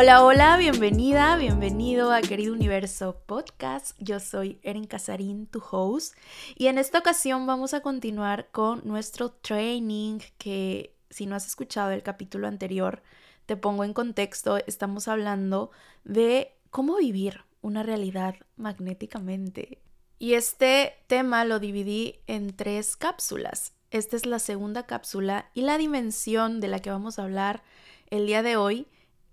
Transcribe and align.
Hola, 0.00 0.24
hola, 0.24 0.56
bienvenida, 0.58 1.36
bienvenido 1.36 2.12
a 2.12 2.20
Querido 2.20 2.52
Universo 2.54 3.20
Podcast. 3.26 4.00
Yo 4.00 4.20
soy 4.20 4.60
Erin 4.62 4.86
Casarín, 4.86 5.48
tu 5.48 5.60
host, 5.72 6.14
y 6.54 6.68
en 6.68 6.78
esta 6.78 7.00
ocasión 7.00 7.48
vamos 7.48 7.74
a 7.74 7.80
continuar 7.80 8.46
con 8.52 8.80
nuestro 8.84 9.32
training 9.32 10.20
que 10.38 10.94
si 11.10 11.26
no 11.26 11.34
has 11.34 11.48
escuchado 11.48 11.90
el 11.90 12.04
capítulo 12.04 12.46
anterior, 12.46 13.02
te 13.46 13.56
pongo 13.56 13.82
en 13.82 13.92
contexto, 13.92 14.58
estamos 14.68 15.08
hablando 15.08 15.72
de 16.04 16.56
cómo 16.70 16.98
vivir 16.98 17.40
una 17.60 17.82
realidad 17.82 18.36
magnéticamente. 18.56 19.82
Y 20.20 20.34
este 20.34 20.94
tema 21.08 21.44
lo 21.44 21.58
dividí 21.58 22.20
en 22.28 22.54
tres 22.54 22.96
cápsulas. 22.96 23.72
Esta 23.90 24.14
es 24.14 24.26
la 24.26 24.38
segunda 24.38 24.86
cápsula 24.86 25.50
y 25.54 25.62
la 25.62 25.76
dimensión 25.76 26.60
de 26.60 26.68
la 26.68 26.78
que 26.78 26.90
vamos 26.92 27.18
a 27.18 27.24
hablar 27.24 27.64
el 28.10 28.28
día 28.28 28.44
de 28.44 28.56
hoy 28.56 28.86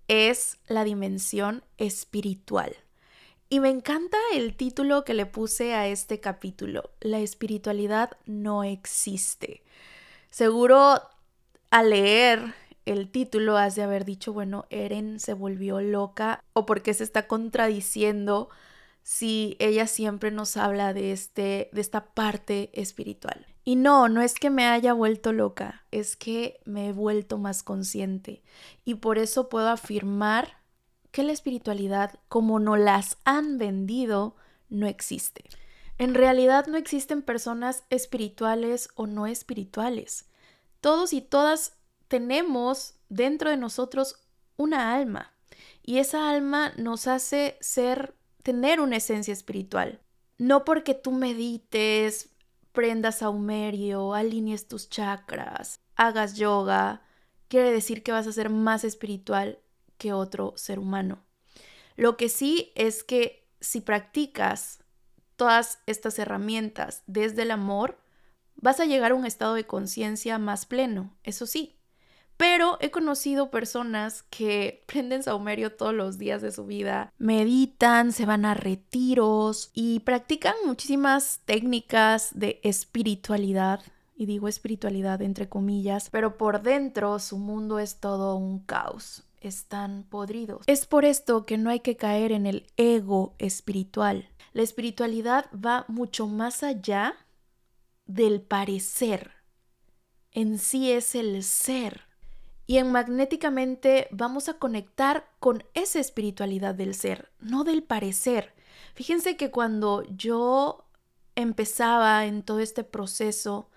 es 0.08 0.58
la 0.68 0.84
dimensión 0.84 1.64
espiritual. 1.78 2.76
Y 3.50 3.60
me 3.60 3.70
encanta 3.70 4.18
el 4.34 4.56
título 4.56 5.06
que 5.06 5.14
le 5.14 5.26
puse 5.26 5.74
a 5.74 5.88
este 5.88 6.20
capítulo. 6.20 6.92
La 7.00 7.20
espiritualidad 7.20 8.18
no 8.26 8.64
existe. 8.64 9.64
Seguro 10.30 11.02
al 11.70 11.92
leer 11.92 12.54
el 12.86 13.10
título 13.10 13.58
has 13.58 13.76
de 13.76 13.84
haber 13.84 14.06
dicho, 14.06 14.32
bueno, 14.32 14.66
Eren 14.70 15.20
se 15.20 15.34
volvió 15.34 15.82
loca 15.82 16.44
o 16.54 16.66
porque 16.66 16.94
se 16.94 17.04
está 17.04 17.28
contradiciendo 17.28 18.50
si 19.06 19.56
ella 19.60 19.86
siempre 19.86 20.32
nos 20.32 20.58
habla 20.58 20.92
de 20.92 21.12
este 21.12 21.70
de 21.72 21.80
esta 21.80 22.14
parte 22.16 22.72
espiritual. 22.74 23.46
Y 23.64 23.76
no, 23.76 24.10
no 24.10 24.22
es 24.22 24.34
que 24.34 24.50
me 24.50 24.66
haya 24.66 24.94
vuelto 24.94 25.32
loca, 25.32 25.86
es 25.92 26.16
que 26.16 26.60
me 26.66 26.88
he 26.88 26.92
vuelto 26.92 27.38
más 27.38 27.62
consciente 27.62 28.42
y 28.84 28.96
por 28.96 29.20
eso 29.20 29.48
puedo 29.48 29.70
afirmar 29.70 30.58
que 31.12 31.22
la 31.22 31.34
espiritualidad 31.34 32.20
como 32.30 32.60
no 32.60 32.78
las 32.78 33.18
han 33.26 33.60
vendido 33.60 34.38
no 34.70 34.88
existe. 34.88 35.46
En 36.00 36.16
realidad 36.16 36.66
no 36.66 36.76
existen 36.76 37.22
personas 37.22 37.84
espirituales 37.92 38.90
o 38.96 39.06
no 39.06 39.28
espirituales. 39.28 40.26
Todos 40.82 41.14
y 41.14 41.22
todas 41.22 41.78
tenemos 42.08 42.96
dentro 43.10 43.52
de 43.52 43.58
nosotros 43.58 44.16
una 44.58 44.96
alma 44.96 45.32
y 45.84 46.00
esa 46.00 46.28
alma 46.32 46.74
nos 46.76 47.06
hace 47.06 47.60
ser, 47.62 48.16
tener 48.46 48.80
una 48.80 48.98
esencia 48.98 49.34
espiritual. 49.34 50.00
No 50.38 50.66
porque 50.66 50.94
tú 50.94 51.12
medites, 51.12 52.30
prendas 52.74 53.20
saumerio, 53.20 54.14
alinees 54.14 54.68
tus 54.68 54.88
chakras, 54.88 55.80
hagas 55.96 56.36
yoga, 56.36 57.02
quiere 57.48 57.72
decir 57.72 58.04
que 58.04 58.12
vas 58.12 58.28
a 58.28 58.32
ser 58.32 58.52
más 58.52 58.84
espiritual 58.84 59.58
que 59.98 60.14
otro 60.14 60.54
ser 60.58 60.78
humano. 60.78 61.26
Lo 61.96 62.18
que 62.18 62.30
sí 62.30 62.72
es 62.76 63.04
que 63.04 63.50
si 63.62 63.82
practicas 63.82 64.84
todas 65.38 65.80
estas 65.88 66.20
herramientas 66.20 67.02
desde 67.08 67.42
el 67.42 67.52
amor, 67.52 67.98
vas 68.58 68.80
a 68.80 68.86
llegar 68.86 69.14
a 69.14 69.16
un 69.16 69.26
estado 69.26 69.56
de 69.56 69.66
conciencia 69.66 70.38
más 70.38 70.68
pleno, 70.68 71.18
eso 71.24 71.48
sí. 71.48 71.75
Pero 72.38 72.78
he 72.82 72.92
conocido 72.92 73.50
personas 73.50 74.24
que 74.30 74.84
prenden 74.88 75.24
saumerio 75.24 75.74
todos 75.74 75.94
los 75.94 76.18
días 76.18 76.42
de 76.42 76.52
su 76.52 76.66
vida, 76.66 77.14
meditan, 77.18 78.12
se 78.12 78.26
van 78.26 78.46
a 78.46 78.54
retiros 78.54 79.72
y 79.74 80.00
practican 80.02 80.56
muchísimas 80.66 81.42
técnicas 81.46 82.32
de 82.34 82.60
espiritualidad. 82.64 83.82
Y 84.18 84.28
digo 84.28 84.48
espiritualidad 84.48 85.22
entre 85.22 85.50
comillas, 85.50 86.10
pero 86.10 86.38
por 86.38 86.62
dentro 86.62 87.20
su 87.20 87.38
mundo 87.38 87.80
es 87.80 88.00
todo 88.00 88.36
un 88.38 88.60
caos 88.60 89.26
están 89.48 90.04
podridos. 90.10 90.64
Es 90.68 90.86
por 90.86 91.06
esto 91.06 91.46
que 91.46 91.58
no 91.58 91.70
hay 91.70 91.80
que 91.80 91.96
caer 91.96 92.32
en 92.32 92.46
el 92.46 92.68
ego 92.78 93.36
espiritual. 93.38 94.30
La 94.54 94.64
espiritualidad 94.64 95.46
va 95.54 95.86
mucho 95.88 96.28
más 96.28 96.64
allá 96.64 97.16
del 98.06 98.42
parecer. 98.42 99.32
En 100.32 100.58
sí 100.58 100.92
es 100.92 101.16
el 101.16 101.44
ser 101.44 102.05
y 102.68 102.78
en 102.78 102.92
magnéticamente 102.92 104.08
vamos 104.12 104.50
a 104.50 104.56
conectar 104.56 105.30
con 105.40 105.64
esa 105.74 106.00
espiritualidad 106.00 106.76
del 106.76 106.96
ser, 106.96 107.30
no 107.40 107.64
del 107.64 107.84
parecer. 107.84 108.54
Fíjense 108.96 109.38
que 109.38 109.52
cuando 109.52 110.04
yo 110.16 110.86
empezaba 111.36 112.26
en 112.26 112.44
todo 112.44 112.60
este 112.60 112.84
proceso 112.84 113.70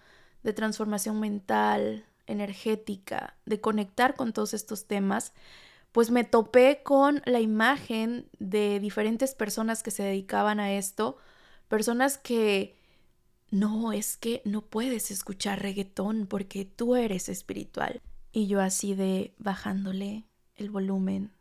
de 0.43 0.53
transformación 0.53 1.21
mental, 1.21 2.07
energética, 2.27 3.37
de 3.45 3.61
conectar 3.61 4.15
con 4.15 4.33
todos 4.33 4.55
estos 4.55 4.87
temas, 4.87 5.33
pues 5.93 6.11
me 6.11 6.25
topé 6.25 6.83
con 6.83 7.23
la 7.25 7.41
imagen 7.41 8.29
de 8.39 8.79
diferentes 8.81 9.35
personas 9.35 9.83
que 9.83 9.91
se 9.91 10.03
dedicaban 10.03 10.61
a 10.61 10.73
esto, 10.73 11.17
personas 11.69 12.19
que 12.19 12.77
no, 13.51 13.93
es 13.93 14.17
que 14.17 14.43
no 14.45 14.63
puedes 14.63 15.11
escuchar 15.11 15.63
reggaetón 15.63 16.27
porque 16.27 16.65
tú 16.65 16.97
eres 16.97 17.29
espiritual. 17.29 18.03
Y 18.33 18.47
yo 18.47 18.61
así 18.61 18.95
de 18.95 19.35
bajándole 19.39 20.25
el 20.57 20.71
volumen 20.71 21.33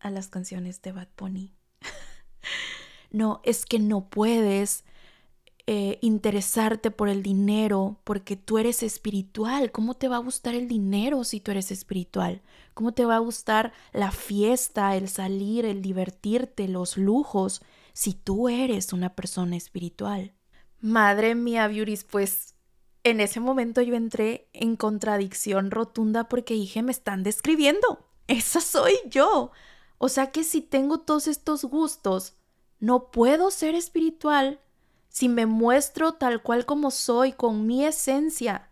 a 0.00 0.10
las 0.10 0.28
canciones 0.28 0.82
de 0.82 0.92
Bad 0.92 1.08
Bunny. 1.16 1.52
no, 3.10 3.40
es 3.44 3.64
que 3.66 3.78
no 3.78 4.08
puedes 4.08 4.84
eh, 5.66 5.98
interesarte 6.02 6.90
por 6.90 7.08
el 7.08 7.22
dinero 7.22 7.98
porque 8.04 8.36
tú 8.36 8.58
eres 8.58 8.82
espiritual. 8.82 9.72
¿Cómo 9.72 9.94
te 9.94 10.08
va 10.08 10.16
a 10.16 10.20
gustar 10.20 10.54
el 10.54 10.68
dinero 10.68 11.24
si 11.24 11.40
tú 11.40 11.52
eres 11.52 11.70
espiritual? 11.70 12.42
¿Cómo 12.74 12.92
te 12.92 13.06
va 13.06 13.16
a 13.16 13.20
gustar 13.20 13.72
la 13.92 14.10
fiesta, 14.10 14.94
el 14.94 15.08
salir, 15.08 15.64
el 15.64 15.80
divertirte, 15.80 16.68
los 16.68 16.98
lujos 16.98 17.62
si 17.94 18.12
tú 18.12 18.50
eres 18.50 18.92
una 18.92 19.14
persona 19.14 19.56
espiritual? 19.56 20.34
Madre 20.80 21.34
mía, 21.34 21.66
Beauties, 21.66 22.04
pues 22.04 22.53
en 23.04 23.20
ese 23.20 23.38
momento 23.38 23.82
yo 23.82 23.94
entré 23.94 24.48
en 24.54 24.76
contradicción 24.76 25.70
rotunda 25.70 26.28
porque 26.28 26.54
dije, 26.54 26.82
me 26.82 26.90
están 26.90 27.22
describiendo. 27.22 28.08
Esa 28.26 28.62
soy 28.62 28.94
yo. 29.06 29.52
O 29.98 30.08
sea 30.08 30.32
que 30.32 30.42
si 30.42 30.62
tengo 30.62 30.98
todos 30.98 31.28
estos 31.28 31.64
gustos, 31.66 32.34
no 32.80 33.10
puedo 33.10 33.50
ser 33.50 33.74
espiritual. 33.74 34.60
Si 35.10 35.28
me 35.28 35.44
muestro 35.44 36.14
tal 36.14 36.42
cual 36.42 36.64
como 36.64 36.90
soy, 36.90 37.32
con 37.32 37.66
mi 37.66 37.84
esencia, 37.84 38.70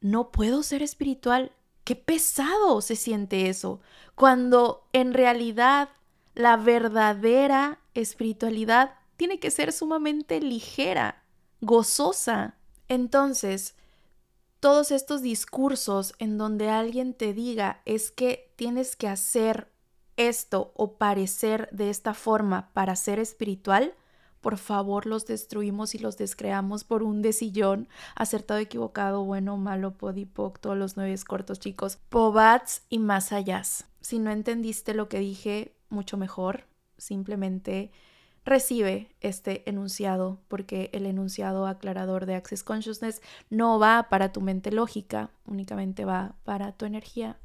no 0.00 0.32
puedo 0.32 0.62
ser 0.62 0.82
espiritual. 0.82 1.52
Qué 1.84 1.94
pesado 1.94 2.80
se 2.80 2.96
siente 2.96 3.50
eso, 3.50 3.80
cuando 4.14 4.88
en 4.94 5.12
realidad 5.12 5.90
la 6.34 6.56
verdadera 6.56 7.80
espiritualidad 7.92 8.94
tiene 9.18 9.38
que 9.38 9.50
ser 9.50 9.72
sumamente 9.72 10.40
ligera, 10.40 11.22
gozosa, 11.60 12.56
entonces, 12.88 13.74
todos 14.60 14.90
estos 14.90 15.22
discursos 15.22 16.14
en 16.18 16.38
donde 16.38 16.70
alguien 16.70 17.14
te 17.14 17.34
diga 17.34 17.82
es 17.84 18.10
que 18.10 18.50
tienes 18.56 18.96
que 18.96 19.08
hacer 19.08 19.68
esto 20.16 20.72
o 20.74 20.96
parecer 20.96 21.68
de 21.72 21.90
esta 21.90 22.14
forma 22.14 22.70
para 22.72 22.96
ser 22.96 23.18
espiritual, 23.18 23.94
por 24.40 24.58
favor 24.58 25.06
los 25.06 25.26
destruimos 25.26 25.94
y 25.94 25.98
los 25.98 26.16
descreamos 26.18 26.84
por 26.84 27.02
un 27.02 27.22
decillón, 27.22 27.88
acertado, 28.14 28.60
equivocado, 28.60 29.24
bueno, 29.24 29.56
malo, 29.56 29.96
podipoc, 29.96 30.58
todos 30.58 30.76
los 30.76 30.96
nueve 30.96 31.18
cortos 31.26 31.60
chicos, 31.60 31.98
pobats 32.10 32.82
y 32.90 32.98
más 32.98 33.32
allá. 33.32 33.62
Si 34.00 34.18
no 34.18 34.30
entendiste 34.30 34.92
lo 34.92 35.08
que 35.08 35.18
dije, 35.18 35.74
mucho 35.88 36.16
mejor, 36.16 36.66
simplemente 36.98 37.90
recibe 38.44 39.14
este 39.20 39.68
enunciado, 39.68 40.40
porque 40.48 40.90
el 40.92 41.06
enunciado 41.06 41.66
aclarador 41.66 42.26
de 42.26 42.34
Access 42.34 42.62
Consciousness 42.62 43.22
no 43.50 43.78
va 43.78 44.08
para 44.10 44.32
tu 44.32 44.40
mente 44.40 44.70
lógica, 44.70 45.30
únicamente 45.46 46.04
va 46.04 46.36
para 46.44 46.72
tu 46.72 46.84
energía. 46.84 47.38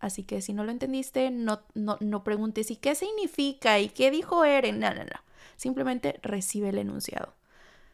Así 0.00 0.22
que 0.22 0.42
si 0.42 0.52
no 0.52 0.64
lo 0.64 0.70
entendiste, 0.70 1.30
no, 1.30 1.62
no, 1.74 1.96
no 2.00 2.24
preguntes 2.24 2.70
¿y 2.70 2.76
qué 2.76 2.94
significa? 2.94 3.78
¿Y 3.80 3.88
qué 3.88 4.10
dijo 4.10 4.44
Eren? 4.44 4.78
No, 4.78 4.90
no, 4.90 5.04
no. 5.04 5.20
Simplemente 5.56 6.20
recibe 6.22 6.68
el 6.68 6.78
enunciado. 6.78 7.34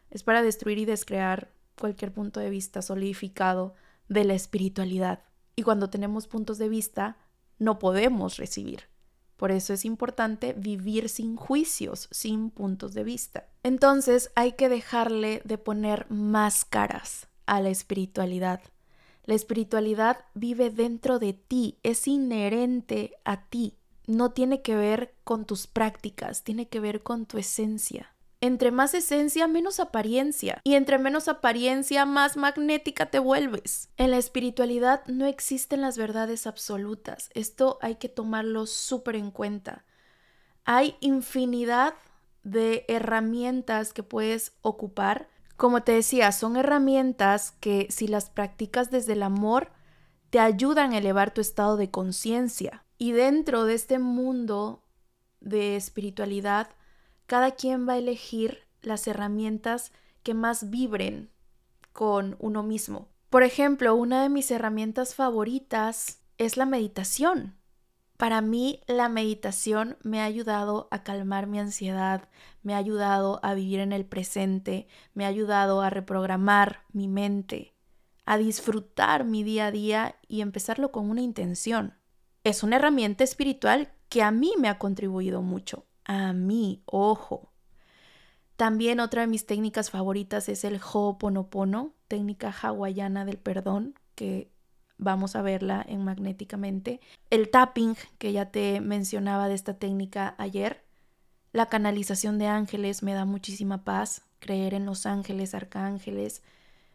Es 0.09 0.23
para 0.23 0.41
destruir 0.41 0.77
y 0.77 0.85
descrear 0.85 1.51
cualquier 1.79 2.11
punto 2.11 2.39
de 2.39 2.49
vista 2.49 2.81
solidificado 2.81 3.75
de 4.09 4.25
la 4.25 4.33
espiritualidad. 4.33 5.23
Y 5.55 5.63
cuando 5.63 5.89
tenemos 5.89 6.27
puntos 6.27 6.57
de 6.57 6.67
vista, 6.67 7.17
no 7.59 7.79
podemos 7.79 8.37
recibir. 8.37 8.90
Por 9.41 9.51
eso 9.51 9.73
es 9.73 9.85
importante 9.85 10.53
vivir 10.53 11.09
sin 11.09 11.35
juicios, 11.35 12.07
sin 12.11 12.51
puntos 12.51 12.93
de 12.93 13.03
vista. 13.03 13.47
Entonces 13.63 14.29
hay 14.35 14.51
que 14.51 14.69
dejarle 14.69 15.41
de 15.45 15.57
poner 15.57 16.05
máscaras 16.11 17.27
a 17.47 17.59
la 17.59 17.71
espiritualidad. 17.71 18.61
La 19.25 19.33
espiritualidad 19.33 20.25
vive 20.35 20.69
dentro 20.69 21.17
de 21.17 21.33
ti, 21.33 21.79
es 21.81 22.07
inherente 22.07 23.15
a 23.25 23.41
ti. 23.45 23.73
No 24.05 24.29
tiene 24.29 24.61
que 24.61 24.75
ver 24.75 25.15
con 25.23 25.45
tus 25.45 25.65
prácticas, 25.65 26.43
tiene 26.43 26.67
que 26.67 26.79
ver 26.79 27.01
con 27.01 27.25
tu 27.25 27.39
esencia. 27.39 28.13
Entre 28.43 28.71
más 28.71 28.95
esencia, 28.95 29.47
menos 29.47 29.79
apariencia. 29.79 30.61
Y 30.63 30.73
entre 30.73 30.97
menos 30.97 31.27
apariencia, 31.27 32.05
más 32.05 32.37
magnética 32.37 33.05
te 33.05 33.19
vuelves. 33.19 33.89
En 33.97 34.09
la 34.09 34.17
espiritualidad 34.17 35.05
no 35.05 35.27
existen 35.27 35.81
las 35.81 35.95
verdades 35.95 36.47
absolutas. 36.47 37.29
Esto 37.35 37.77
hay 37.81 37.95
que 37.95 38.09
tomarlo 38.09 38.65
súper 38.65 39.15
en 39.15 39.29
cuenta. 39.29 39.85
Hay 40.65 40.95
infinidad 41.01 41.93
de 42.43 42.85
herramientas 42.87 43.93
que 43.93 44.01
puedes 44.01 44.53
ocupar. 44.63 45.29
Como 45.55 45.83
te 45.83 45.91
decía, 45.91 46.31
son 46.31 46.57
herramientas 46.57 47.51
que 47.59 47.87
si 47.91 48.07
las 48.07 48.31
practicas 48.31 48.89
desde 48.89 49.13
el 49.13 49.21
amor, 49.21 49.71
te 50.31 50.39
ayudan 50.39 50.93
a 50.93 50.97
elevar 50.97 51.31
tu 51.31 51.41
estado 51.41 51.77
de 51.77 51.91
conciencia. 51.91 52.85
Y 52.97 53.11
dentro 53.11 53.65
de 53.65 53.75
este 53.75 53.99
mundo 53.99 54.83
de 55.41 55.75
espiritualidad, 55.75 56.69
cada 57.31 57.51
quien 57.51 57.87
va 57.87 57.93
a 57.93 57.97
elegir 57.97 58.67
las 58.81 59.07
herramientas 59.07 59.93
que 60.21 60.33
más 60.33 60.69
vibren 60.69 61.29
con 61.93 62.35
uno 62.39 62.61
mismo. 62.61 63.07
Por 63.29 63.43
ejemplo, 63.43 63.95
una 63.95 64.21
de 64.21 64.27
mis 64.27 64.51
herramientas 64.51 65.15
favoritas 65.15 66.19
es 66.37 66.57
la 66.57 66.65
meditación. 66.65 67.55
Para 68.17 68.41
mí 68.41 68.81
la 68.85 69.07
meditación 69.07 69.95
me 70.03 70.19
ha 70.19 70.25
ayudado 70.25 70.89
a 70.91 71.03
calmar 71.03 71.47
mi 71.47 71.57
ansiedad, 71.57 72.27
me 72.63 72.73
ha 72.73 72.77
ayudado 72.79 73.39
a 73.43 73.53
vivir 73.53 73.79
en 73.79 73.93
el 73.93 74.03
presente, 74.03 74.89
me 75.13 75.23
ha 75.23 75.29
ayudado 75.29 75.81
a 75.81 75.89
reprogramar 75.89 76.81
mi 76.91 77.07
mente, 77.07 77.73
a 78.25 78.37
disfrutar 78.37 79.23
mi 79.23 79.43
día 79.43 79.67
a 79.67 79.71
día 79.71 80.15
y 80.27 80.41
empezarlo 80.41 80.91
con 80.91 81.09
una 81.09 81.21
intención. 81.21 81.93
Es 82.43 82.61
una 82.61 82.75
herramienta 82.75 83.23
espiritual 83.23 83.93
que 84.09 84.21
a 84.21 84.31
mí 84.31 84.51
me 84.59 84.67
ha 84.67 84.77
contribuido 84.77 85.41
mucho 85.41 85.85
a 86.05 86.33
mí, 86.33 86.81
ojo. 86.85 87.51
También 88.55 88.99
otra 88.99 89.21
de 89.21 89.27
mis 89.27 89.45
técnicas 89.45 89.89
favoritas 89.89 90.47
es 90.47 90.63
el 90.63 90.79
Ho'oponopono, 90.79 91.95
técnica 92.07 92.51
hawaiana 92.51 93.25
del 93.25 93.37
perdón, 93.37 93.95
que 94.13 94.51
vamos 94.97 95.35
a 95.35 95.41
verla 95.41 95.83
en 95.87 96.03
magnéticamente. 96.03 96.99
El 97.31 97.49
tapping, 97.49 97.95
que 98.19 98.33
ya 98.33 98.51
te 98.51 98.79
mencionaba 98.79 99.47
de 99.47 99.55
esta 99.55 99.79
técnica 99.79 100.35
ayer. 100.37 100.85
La 101.53 101.69
canalización 101.69 102.37
de 102.37 102.47
ángeles 102.47 103.01
me 103.01 103.13
da 103.13 103.25
muchísima 103.25 103.83
paz. 103.83 104.23
Creer 104.39 104.73
en 104.75 104.85
los 104.85 105.05
ángeles, 105.05 105.55
arcángeles, 105.55 106.43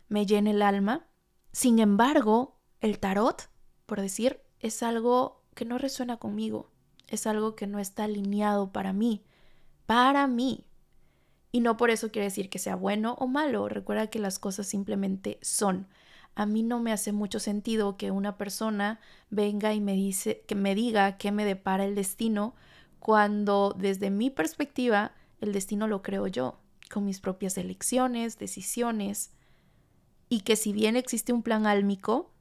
me 0.09 0.25
llena 0.25 0.51
el 0.51 0.63
alma. 0.63 1.07
Sin 1.53 1.79
embargo, 1.79 2.57
el 2.81 2.99
tarot, 3.01 3.51
por 3.87 4.01
decir, 4.01 4.41
es 4.61 4.83
algo 4.83 5.43
que 5.55 5.65
no 5.65 5.79
resuena 5.79 6.17
conmigo 6.19 6.71
es 7.09 7.27
algo 7.27 7.55
que 7.55 7.67
no 7.67 7.79
está 7.79 8.05
alineado 8.05 8.73
para 8.73 8.93
mí, 8.93 9.23
para 9.87 10.27
mí. 10.27 10.65
Y 11.53 11.61
no 11.61 11.77
por 11.77 11.91
eso 11.91 12.11
quiere 12.11 12.27
decir 12.27 12.51
que 12.51 12.59
sea 12.59 12.77
bueno 12.77 13.17
o 13.19 13.27
malo, 13.27 13.69
recuerda 13.69 14.09
que 14.09 14.19
las 14.19 14.39
cosas 14.39 14.67
simplemente 14.67 15.39
son. 15.43 15.87
A 16.35 16.45
mí 16.45 16.63
no 16.63 16.81
me 16.81 16.93
hace 16.93 17.13
mucho 17.13 17.41
sentido 17.41 17.97
que 17.97 18.11
una 18.11 18.37
persona 18.37 19.01
venga 19.31 19.73
y 19.73 19.81
me 19.81 19.95
dice 19.95 20.45
que 20.47 20.55
me 20.55 20.75
diga 20.75 21.17
qué 21.17 21.33
me 21.33 21.45
depara 21.45 21.85
el 21.85 21.95
destino 21.95 22.55
cuando 22.99 23.75
desde 23.79 24.11
mi 24.11 24.31
perspectiva 24.31 25.13
el 25.41 25.53
destino 25.53 25.87
lo 25.87 26.03
creo 26.03 26.27
yo, 26.27 26.59
con 26.91 27.05
mis 27.05 27.21
propias 27.21 27.57
elecciones, 27.57 28.39
decisiones, 28.39 29.33
y 30.29 30.41
que 30.41 30.57
si 30.57 30.73
bien 30.73 30.97
existe 30.97 31.33
un 31.33 31.43
plan 31.43 31.67
álmico, 31.67 32.33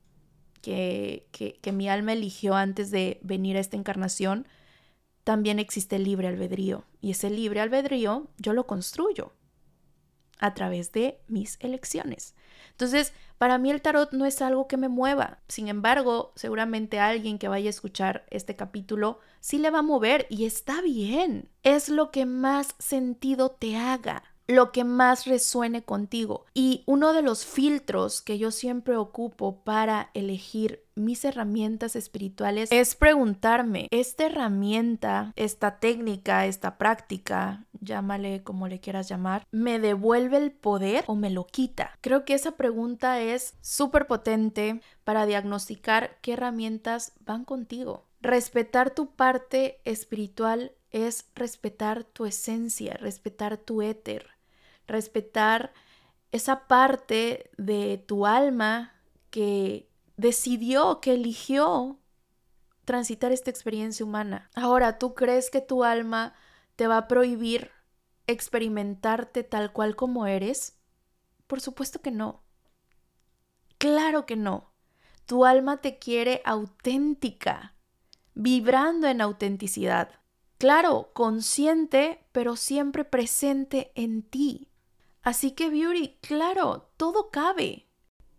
que, 0.66 1.72
mi 1.74 1.90
alma 1.90 2.14
eligió 2.14 2.56
antes 2.56 2.90
de 2.92 3.20
venir 3.22 3.58
a 3.58 3.60
esta 3.60 3.78
encarnación, 3.78 4.48
también 5.24 5.60
existe 5.60 5.98
el 5.98 6.04
libre 6.04 6.28
albedrío. 6.28 6.86
Y 7.02 7.12
ese 7.12 7.30
libre 7.30 7.62
albedrío 7.62 8.28
yo 8.38 8.54
lo 8.54 8.66
construyo 8.66 9.34
a 10.40 10.54
través 10.54 10.92
de 10.92 11.20
mis 11.28 11.58
elecciones. 11.62 12.36
Entonces, 12.72 13.14
para 13.38 13.58
mí 13.58 13.72
el 13.72 13.82
tarot 13.82 14.12
no 14.12 14.26
es 14.26 14.42
algo 14.42 14.68
que 14.68 14.78
me 14.78 14.90
mueva. 14.90 15.40
Sin 15.48 15.68
embargo, 15.68 16.34
seguramente 16.36 17.00
alguien 17.00 17.38
que 17.38 17.48
vaya 17.48 17.68
a 17.68 17.70
escuchar 17.70 18.26
este 18.30 18.56
capítulo 18.56 19.20
sí 19.40 19.58
le 19.60 19.70
va 19.70 19.80
a 19.80 19.84
mover 19.84 20.26
y 20.30 20.46
está 20.46 20.82
bien. 20.82 21.50
Es 21.64 21.90
lo 21.90 22.12
que 22.12 22.26
más 22.26 22.76
sentido 22.80 23.52
te 23.52 23.78
haga 23.78 24.35
lo 24.48 24.72
que 24.72 24.84
más 24.84 25.26
resuene 25.26 25.84
contigo. 25.84 26.46
Y 26.54 26.84
uno 26.86 27.14
de 27.14 27.22
los 27.22 27.46
filtros 27.46 28.22
que 28.22 28.38
yo 28.38 28.52
siempre 28.52 28.96
ocupo 28.98 29.64
para 29.64 30.12
elegir 30.14 30.84
mis 30.96 31.26
herramientas 31.26 31.96
espirituales 31.96 32.72
es 32.72 32.96
preguntarme, 32.96 33.88
¿esta 33.92 34.28
herramienta, 34.28 35.34
esta 35.36 35.80
técnica, 35.80 36.46
esta 36.46 36.78
práctica, 36.78 37.66
llámale 37.82 38.44
como 38.44 38.68
le 38.68 38.80
quieras 38.80 39.10
llamar, 39.10 39.46
me 39.52 39.80
devuelve 39.80 40.38
el 40.38 40.52
poder 40.52 41.04
o 41.08 41.16
me 41.16 41.30
lo 41.30 41.46
quita? 41.48 41.92
Creo 42.02 42.24
que 42.24 42.34
esa 42.34 42.52
pregunta 42.52 43.20
es 43.20 43.56
súper 43.62 44.08
potente 44.08 44.82
para 45.04 45.26
diagnosticar 45.26 46.18
qué 46.22 46.34
herramientas 46.34 47.14
van 47.20 47.44
contigo. 47.44 48.06
Respetar 48.22 48.92
tu 48.92 49.12
parte 49.12 49.82
espiritual 49.84 50.72
es 50.92 51.26
respetar 51.36 52.06
tu 52.06 52.26
esencia, 52.26 52.94
respetar 52.94 53.58
tu 53.58 53.82
éter, 53.82 54.35
respetar 54.88 55.74
esa 56.32 56.68
parte 56.68 57.50
de 57.58 58.04
tu 58.06 58.26
alma 58.26 58.94
que 59.30 59.90
decidió, 60.18 61.00
que 61.02 61.14
eligió 61.14 62.00
transitar 62.86 63.32
esta 63.32 63.50
experiencia 63.50 64.06
humana. 64.06 64.50
Ahora, 64.56 64.98
¿tú 64.98 65.16
crees 65.16 65.50
que 65.50 65.62
tu 65.62 65.84
alma 65.84 66.34
te 66.76 66.88
va 66.88 66.98
a 66.98 67.08
prohibir 67.08 67.72
experimentarte 68.28 69.44
tal 69.44 69.72
cual 69.74 69.96
como 69.96 70.26
eres? 70.28 70.78
Por 71.48 71.62
supuesto 71.62 72.02
que 72.02 72.12
no. 72.12 72.44
Claro 73.78 74.26
que 74.26 74.36
no. 74.36 74.74
Tu 75.26 75.46
alma 75.46 75.82
te 75.82 75.98
quiere 75.98 76.42
auténtica, 76.46 77.76
vibrando 78.34 79.08
en 79.08 79.22
autenticidad. 79.22 80.10
Claro, 80.58 81.12
consciente, 81.14 82.26
pero 82.32 82.56
siempre 82.56 83.04
presente 83.04 83.92
en 83.96 84.22
ti. 84.22 84.70
Así 85.26 85.52
que, 85.54 85.72
Beauty, 85.72 86.20
claro, 86.22 86.88
todo 86.98 87.32
cabe. 87.32 87.88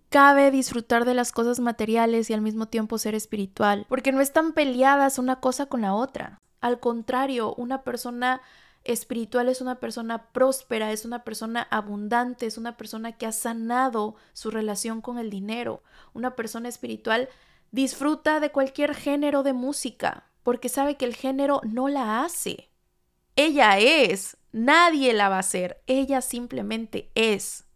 Cabe 0.08 0.52
disfrutar 0.52 1.04
de 1.04 1.14
las 1.14 1.32
cosas 1.32 1.58
materiales 1.58 2.30
y 2.30 2.32
al 2.32 2.42
mismo 2.42 2.68
tiempo 2.68 2.96
ser 2.96 3.16
espiritual, 3.16 3.86
porque 3.88 4.12
no 4.12 4.20
están 4.20 4.52
peleadas 4.52 5.18
una 5.18 5.40
cosa 5.40 5.66
con 5.66 5.80
la 5.80 5.94
otra. 5.94 6.40
Al 6.60 6.78
contrario, 6.78 7.54
una 7.56 7.82
persona 7.82 8.40
espiritual 8.84 9.48
es 9.48 9.60
una 9.60 9.80
persona 9.80 10.28
próspera, 10.30 10.92
es 10.92 11.04
una 11.04 11.24
persona 11.24 11.66
abundante, 11.72 12.46
es 12.46 12.56
una 12.56 12.76
persona 12.76 13.18
que 13.18 13.26
ha 13.26 13.32
sanado 13.32 14.14
su 14.32 14.52
relación 14.52 15.00
con 15.00 15.18
el 15.18 15.28
dinero. 15.28 15.82
Una 16.14 16.36
persona 16.36 16.68
espiritual 16.68 17.28
disfruta 17.72 18.38
de 18.38 18.52
cualquier 18.52 18.94
género 18.94 19.42
de 19.42 19.54
música, 19.54 20.30
porque 20.44 20.68
sabe 20.68 20.96
que 20.96 21.04
el 21.04 21.16
género 21.16 21.60
no 21.64 21.88
la 21.88 22.22
hace. 22.22 22.70
Ella 23.34 23.76
es, 23.80 24.36
nadie 24.56 25.12
la 25.12 25.28
va 25.28 25.36
a 25.36 25.40
hacer, 25.40 25.82
ella 25.86 26.22
simplemente 26.22 27.10
es. 27.14 27.66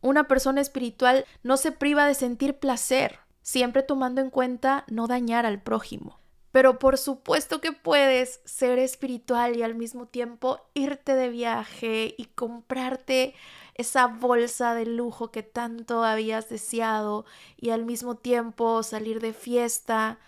Una 0.00 0.28
persona 0.28 0.60
espiritual 0.60 1.24
no 1.42 1.56
se 1.56 1.72
priva 1.72 2.06
de 2.06 2.14
sentir 2.14 2.58
placer, 2.58 3.20
siempre 3.40 3.82
tomando 3.82 4.20
en 4.20 4.30
cuenta 4.30 4.84
no 4.88 5.06
dañar 5.06 5.46
al 5.46 5.62
prójimo. 5.62 6.20
Pero 6.50 6.78
por 6.78 6.98
supuesto 6.98 7.60
que 7.60 7.72
puedes 7.72 8.40
ser 8.44 8.78
espiritual 8.78 9.56
y 9.56 9.62
al 9.62 9.74
mismo 9.74 10.06
tiempo 10.06 10.60
irte 10.74 11.14
de 11.14 11.28
viaje 11.28 12.14
y 12.18 12.26
comprarte 12.26 13.34
esa 13.74 14.06
bolsa 14.06 14.74
de 14.74 14.86
lujo 14.86 15.30
que 15.30 15.42
tanto 15.42 16.04
habías 16.04 16.48
deseado 16.48 17.24
y 17.56 17.70
al 17.70 17.84
mismo 17.84 18.16
tiempo 18.16 18.82
salir 18.82 19.20
de 19.20 19.32
fiesta, 19.32 20.18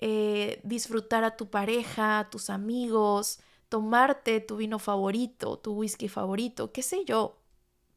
eh, 0.00 0.60
disfrutar 0.64 1.24
a 1.24 1.36
tu 1.36 1.50
pareja, 1.50 2.20
a 2.20 2.30
tus 2.30 2.50
amigos, 2.50 3.40
tomarte 3.68 4.40
tu 4.40 4.56
vino 4.56 4.78
favorito, 4.78 5.58
tu 5.58 5.74
whisky 5.74 6.08
favorito, 6.08 6.72
qué 6.72 6.82
sé 6.82 7.04
yo, 7.04 7.38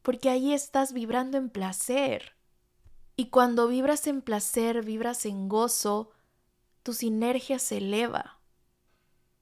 porque 0.02 0.30
ahí 0.30 0.52
estás 0.52 0.92
vibrando 0.92 1.38
en 1.38 1.50
placer. 1.50 2.34
Y 3.16 3.26
cuando 3.26 3.68
vibras 3.68 4.06
en 4.06 4.22
placer, 4.22 4.84
vibras 4.84 5.26
en 5.26 5.48
gozo, 5.48 6.10
tu 6.82 6.92
sinergia 6.92 7.58
se 7.58 7.78
eleva. 7.78 8.38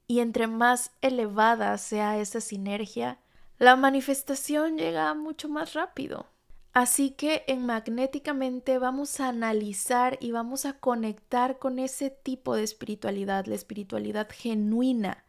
Y 0.07 0.21
entre 0.21 0.47
más 0.47 0.93
elevada 1.01 1.77
sea 1.79 2.19
esa 2.19 2.41
sinergia, 2.41 3.21
la 3.59 3.77
manifestación 3.77 4.79
llega 4.79 5.13
mucho 5.15 5.49
más 5.49 5.75
rápido. 5.75 6.27
Así 6.73 7.11
que 7.11 7.45
en 7.49 7.67
magnéticamente 7.67 8.79
vamos 8.79 9.21
a 9.21 9.29
analizar 9.29 10.17
y 10.21 10.31
vamos 10.31 10.65
a 10.65 10.75
conectar 10.75 11.59
con 11.59 11.79
ese 11.79 12.11
tipo 12.11 12.55
de 12.55 12.63
espiritualidad, 12.63 13.47
la 13.47 13.57
espiritualidad 13.57 14.29
genuina, 14.31 15.25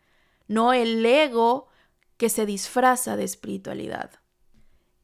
no 0.49 0.73
el 0.73 1.05
ego 1.05 1.67
que 2.17 2.27
se 2.27 2.45
disfraza 2.45 3.15
de 3.15 3.23
espiritualidad. 3.23 4.11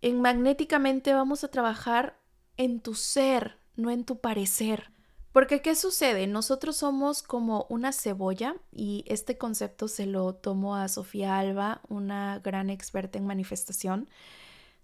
En 0.01 0.19
magnéticamente 0.19 1.13
vamos 1.13 1.45
a 1.45 1.47
trabajar 1.47 2.19
en 2.57 2.81
tu 2.81 2.95
ser, 2.95 3.57
no 3.77 3.89
en 3.91 4.03
tu 4.03 4.19
parecer, 4.19 4.91
Porque 5.31 5.61
¿qué 5.61 5.75
sucede? 5.75 6.27
Nosotros 6.27 6.77
somos 6.77 7.21
como 7.21 7.65
una 7.69 7.91
cebolla 7.91 8.55
y 8.71 9.03
este 9.05 9.37
concepto 9.37 9.89
se 9.89 10.05
lo 10.05 10.33
tomó 10.33 10.77
a 10.77 10.87
Sofía 10.87 11.37
Alba, 11.37 11.81
una 11.89 12.39
gran 12.39 12.69
experta 12.69 13.17
en 13.17 13.27
manifestación. 13.27 14.09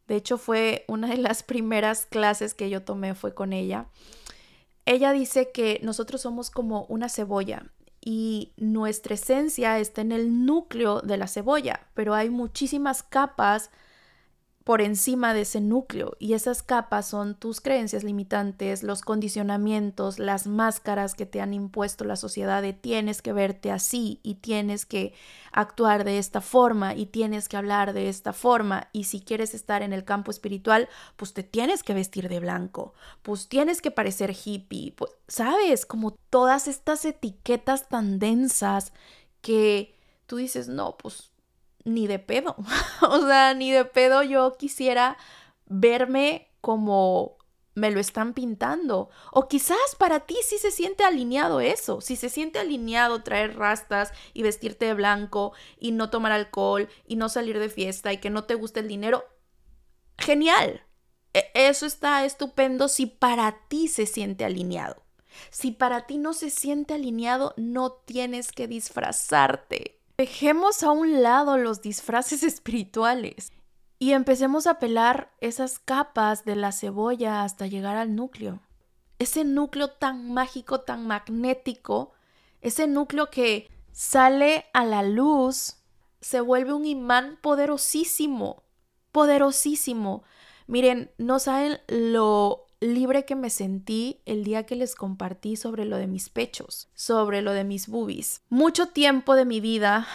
De 0.07 0.17
hecho, 0.17 0.37
fue 0.37 0.83
una 0.89 1.07
de 1.07 1.17
las 1.17 1.41
primeras 1.43 2.05
clases 2.05 2.53
que 2.53 2.69
yo 2.69 2.83
tomé 2.83 3.15
fue 3.15 3.33
con 3.33 3.53
ella. 3.53 3.87
Ella 4.85 5.13
dice 5.13 5.51
que 5.53 5.79
nosotros 5.83 6.19
somos 6.19 6.51
como 6.51 6.83
una 6.89 7.07
cebolla 7.07 7.71
y 8.03 8.51
nuestra 8.57 9.13
esencia 9.13 9.79
está 9.79 10.01
en 10.01 10.11
el 10.11 10.45
núcleo 10.45 11.01
de 11.01 11.17
la 11.17 11.27
cebolla, 11.27 11.81
pero 11.93 12.13
hay 12.15 12.29
muchísimas 12.29 13.03
capas 13.03 13.69
por 14.63 14.81
encima 14.81 15.33
de 15.33 15.41
ese 15.41 15.59
núcleo 15.59 16.15
y 16.19 16.33
esas 16.33 16.61
capas 16.61 17.07
son 17.07 17.35
tus 17.35 17.61
creencias 17.61 18.03
limitantes, 18.03 18.83
los 18.83 19.01
condicionamientos, 19.01 20.19
las 20.19 20.45
máscaras 20.45 21.15
que 21.15 21.25
te 21.25 21.41
han 21.41 21.53
impuesto 21.53 22.03
la 22.03 22.15
sociedad 22.15 22.63
tienes 22.73 23.21
que 23.21 23.33
verte 23.33 23.71
así 23.71 24.19
y 24.23 24.35
tienes 24.35 24.85
que 24.85 25.13
actuar 25.51 26.03
de 26.03 26.17
esta 26.17 26.41
forma 26.41 26.95
y 26.95 27.07
tienes 27.07 27.49
que 27.49 27.57
hablar 27.57 27.93
de 27.93 28.09
esta 28.09 28.33
forma 28.33 28.89
y 28.93 29.05
si 29.05 29.21
quieres 29.21 29.53
estar 29.53 29.81
en 29.81 29.93
el 29.93 30.05
campo 30.05 30.31
espiritual, 30.31 30.89
pues 31.15 31.33
te 31.33 31.43
tienes 31.43 31.83
que 31.83 31.93
vestir 31.93 32.29
de 32.29 32.39
blanco, 32.39 32.93
pues 33.23 33.47
tienes 33.47 33.81
que 33.81 33.91
parecer 33.91 34.35
hippie, 34.45 34.93
pues 34.95 35.11
sabes, 35.27 35.85
como 35.85 36.11
todas 36.29 36.67
estas 36.67 37.03
etiquetas 37.05 37.89
tan 37.89 38.19
densas 38.19 38.93
que 39.41 39.97
tú 40.27 40.37
dices, 40.37 40.67
no, 40.67 40.97
pues 40.97 41.30
ni 41.83 42.07
de 42.07 42.19
pedo. 42.19 42.55
o 43.01 43.25
sea, 43.27 43.53
ni 43.53 43.71
de 43.71 43.85
pedo 43.85 44.23
yo 44.23 44.57
quisiera 44.57 45.17
verme 45.65 46.49
como 46.61 47.37
me 47.73 47.91
lo 47.91 47.99
están 47.99 48.33
pintando. 48.33 49.09
O 49.31 49.47
quizás 49.47 49.95
para 49.97 50.21
ti 50.21 50.35
sí 50.43 50.57
se 50.57 50.71
siente 50.71 51.03
alineado 51.03 51.61
eso, 51.61 52.01
si 52.01 52.15
se 52.15 52.29
siente 52.29 52.59
alineado 52.59 53.23
traer 53.23 53.57
rastas 53.57 54.11
y 54.33 54.43
vestirte 54.43 54.85
de 54.85 54.93
blanco 54.93 55.53
y 55.79 55.91
no 55.91 56.09
tomar 56.09 56.31
alcohol 56.31 56.89
y 57.07 57.15
no 57.15 57.29
salir 57.29 57.59
de 57.59 57.69
fiesta 57.69 58.11
y 58.13 58.17
que 58.17 58.29
no 58.29 58.43
te 58.43 58.55
guste 58.55 58.81
el 58.81 58.87
dinero, 58.87 59.23
genial. 60.17 60.85
E, 61.33 61.49
eso 61.53 61.85
está 61.85 62.25
estupendo 62.25 62.87
si 62.87 63.05
para 63.05 63.67
ti 63.67 63.87
se 63.87 64.05
siente 64.05 64.43
alineado. 64.45 65.03
Si 65.49 65.71
para 65.71 66.05
ti 66.05 66.17
no 66.17 66.33
se 66.33 66.49
siente 66.49 66.93
alineado, 66.93 67.53
no 67.55 67.93
tienes 67.93 68.51
que 68.51 68.67
disfrazarte. 68.67 70.00
Dejemos 70.17 70.83
a 70.83 70.91
un 70.91 71.21
lado 71.21 71.57
los 71.57 71.81
disfraces 71.81 72.43
espirituales 72.43 73.51
y 73.99 74.13
empecemos 74.13 74.67
a 74.67 74.79
pelar 74.79 75.31
esas 75.41 75.79
capas 75.79 76.43
de 76.45 76.55
la 76.55 76.71
cebolla 76.71 77.43
hasta 77.43 77.67
llegar 77.67 77.97
al 77.97 78.15
núcleo. 78.15 78.59
Ese 79.19 79.43
núcleo 79.43 79.89
tan 79.89 80.33
mágico, 80.33 80.81
tan 80.81 81.05
magnético, 81.05 82.11
ese 82.61 82.87
núcleo 82.87 83.29
que 83.29 83.69
sale 83.91 84.65
a 84.73 84.85
la 84.85 85.03
luz, 85.03 85.77
se 86.21 86.41
vuelve 86.41 86.73
un 86.73 86.85
imán 86.85 87.37
poderosísimo, 87.41 88.63
poderosísimo. 89.11 90.23
Miren, 90.65 91.11
no 91.17 91.39
saben 91.39 91.79
lo 91.87 92.65
libre 92.81 93.25
que 93.25 93.35
me 93.35 93.49
sentí 93.49 94.21
el 94.25 94.43
día 94.43 94.65
que 94.65 94.75
les 94.75 94.95
compartí 94.95 95.55
sobre 95.55 95.85
lo 95.85 95.97
de 95.97 96.07
mis 96.07 96.29
pechos, 96.29 96.89
sobre 96.93 97.41
lo 97.41 97.53
de 97.53 97.63
mis 97.63 97.87
boobies. 97.87 98.41
Mucho 98.49 98.87
tiempo 98.87 99.35
de 99.35 99.45
mi 99.45 99.61
vida 99.61 100.07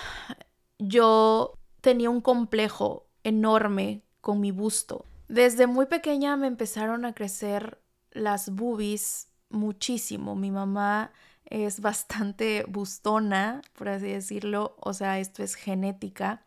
yo 0.79 1.55
tenía 1.81 2.11
un 2.11 2.21
complejo 2.21 3.07
enorme 3.25 4.03
con 4.21 4.41
mi 4.41 4.51
busto. 4.51 5.05
Desde 5.29 5.67
muy 5.67 5.87
pequeña 5.87 6.37
me 6.37 6.49
empezaron 6.49 7.05
a 7.05 7.15
crecer 7.15 7.81
las 8.11 8.51
boobies 8.51 9.29
muchísimo. 9.49 10.35
Mi 10.35 10.51
mamá 10.51 11.13
es 11.45 11.81
bastante 11.81 12.65
bustona, 12.69 13.63
por 13.75 13.89
así 13.89 14.07
decirlo, 14.07 14.77
o 14.81 14.93
sea, 14.93 15.21
esto 15.21 15.43
es 15.43 15.55
genética. 15.55 16.46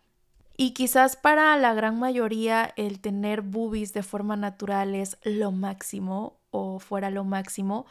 Y 0.61 0.71
quizás 0.71 1.15
para 1.15 1.55
la 1.55 1.73
gran 1.73 1.97
mayoría 1.99 2.73
el 2.75 2.99
tener 2.99 3.43
boobies 3.43 3.93
de 3.93 4.03
forma 4.03 4.35
natural 4.35 4.93
es 4.93 5.17
lo 5.23 5.53
máximo 5.53 6.41
o 6.51 6.79
fuera 6.79 7.09
lo 7.09 7.23
máximo, 7.23 7.85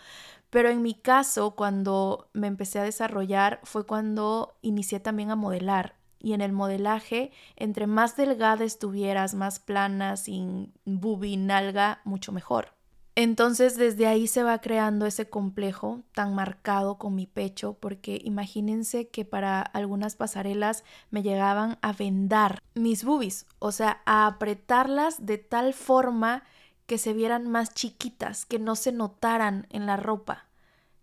pero 0.50 0.68
en 0.68 0.82
mi 0.82 0.92
caso 0.92 1.52
cuando 1.52 2.28
me 2.34 2.46
empecé 2.46 2.78
a 2.78 2.82
desarrollar 2.82 3.58
fue 3.62 3.86
cuando 3.86 4.58
inicié 4.60 5.00
también 5.00 5.30
a 5.30 5.34
modelar. 5.34 5.94
Y 6.18 6.34
en 6.34 6.42
el 6.42 6.52
modelaje, 6.52 7.32
entre 7.56 7.86
más 7.86 8.18
delgada 8.18 8.66
estuvieras, 8.66 9.32
más 9.32 9.60
plana, 9.60 10.18
sin 10.18 10.74
boobie, 10.84 11.38
nalga, 11.38 12.02
mucho 12.04 12.32
mejor. 12.32 12.74
Entonces 13.20 13.76
desde 13.76 14.06
ahí 14.06 14.28
se 14.28 14.44
va 14.44 14.60
creando 14.60 15.04
ese 15.04 15.28
complejo 15.28 16.02
tan 16.12 16.36
marcado 16.36 16.98
con 16.98 17.16
mi 17.16 17.26
pecho, 17.26 17.74
porque 17.74 18.20
imagínense 18.22 19.08
que 19.08 19.24
para 19.24 19.60
algunas 19.60 20.14
pasarelas 20.14 20.84
me 21.10 21.24
llegaban 21.24 21.78
a 21.82 21.92
vendar 21.92 22.62
mis 22.76 23.02
boobies, 23.02 23.46
o 23.58 23.72
sea, 23.72 24.02
a 24.06 24.28
apretarlas 24.28 25.26
de 25.26 25.36
tal 25.36 25.74
forma 25.74 26.44
que 26.86 26.96
se 26.96 27.12
vieran 27.12 27.50
más 27.50 27.74
chiquitas, 27.74 28.46
que 28.46 28.60
no 28.60 28.76
se 28.76 28.92
notaran 28.92 29.66
en 29.70 29.86
la 29.86 29.96
ropa, 29.96 30.46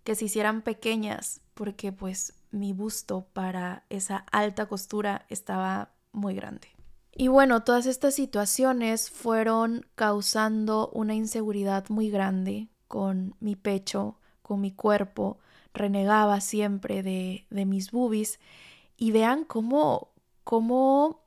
que 0.06 0.16
se 0.16 0.24
hicieran 0.24 0.62
pequeñas, 0.62 1.42
porque 1.54 1.92
pues 1.92 2.34
mi 2.50 2.72
busto 2.72 3.28
para 3.34 3.84
esa 3.90 4.20
alta 4.32 4.68
costura 4.68 5.26
estaba 5.28 5.90
muy 6.14 6.34
grande. 6.34 6.75
Y 7.18 7.30
bueno, 7.30 7.64
todas 7.64 7.86
estas 7.86 8.14
situaciones 8.14 9.10
fueron 9.10 9.86
causando 9.96 10.90
una 10.94 11.16
inseguridad 11.16 11.86
muy 11.88 12.10
grande 12.10 12.68
con 12.90 13.36
mi 13.40 13.56
pecho, 13.56 14.20
con 14.42 14.60
mi 14.60 14.72
cuerpo, 14.72 15.40
renegaba 15.74 16.42
siempre 16.42 17.04
de, 17.04 17.48
de 17.50 17.66
mis 17.66 17.92
boobies. 17.92 18.40
Y 18.98 19.12
vean 19.12 19.46
cómo, 19.46 20.12
cómo 20.44 21.22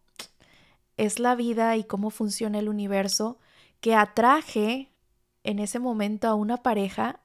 es 0.98 1.18
la 1.18 1.34
vida 1.34 1.76
y 1.76 1.84
cómo 1.84 2.10
funciona 2.10 2.58
el 2.58 2.68
universo 2.68 3.38
que 3.80 3.94
atraje 3.94 4.92
en 5.42 5.58
ese 5.58 5.78
momento 5.78 6.28
a 6.28 6.34
una 6.34 6.58
pareja 6.58 7.20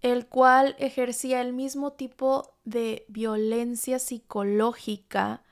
el 0.00 0.26
cual 0.26 0.76
ejercía 0.78 1.40
el 1.40 1.52
mismo 1.52 1.92
tipo 1.94 2.54
de 2.64 3.04
violencia 3.08 3.98
psicológica 3.98 5.42